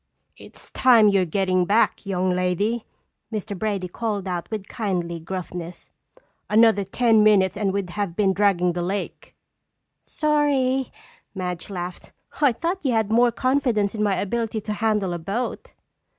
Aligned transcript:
"It's 0.35 0.71
time 0.71 1.09
you're 1.09 1.27
getting 1.27 1.63
back, 1.65 2.07
young 2.07 2.31
lady!" 2.31 2.85
Mr. 3.31 3.55
Brady 3.55 3.87
called 3.87 4.27
out 4.27 4.49
with 4.49 4.67
kindly 4.67 5.19
gruffness. 5.19 5.91
"Another 6.49 6.83
ten 6.83 7.21
minutes 7.23 7.55
and 7.55 7.71
we'd 7.71 7.91
have 7.91 8.15
been 8.15 8.33
dragging 8.33 8.73
the 8.73 8.81
lake." 8.81 9.35
"Sorry," 10.07 10.91
Madge 11.35 11.69
laughed. 11.69 12.13
"I 12.41 12.51
thought 12.51 12.83
you 12.83 12.93
had 12.93 13.11
more 13.11 13.31
confidence 13.31 13.93
in 13.93 14.01
my 14.01 14.15
ability 14.15 14.59
to 14.61 14.73
handle 14.73 15.13
a 15.13 15.19
boat." 15.19 15.75